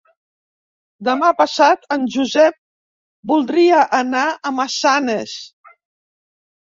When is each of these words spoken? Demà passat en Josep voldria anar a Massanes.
Demà 1.09 1.27
passat 1.41 1.83
en 1.95 2.07
Josep 2.15 2.57
voldria 3.33 3.81
anar 3.99 4.23
a 4.31 4.53
Massanes. 4.61 5.37